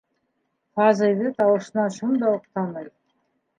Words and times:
Фазыйҙы 0.79 1.33
тауышынан 1.43 1.93
шунда 1.99 2.35
уҡ 2.39 2.51
таный. 2.59 2.91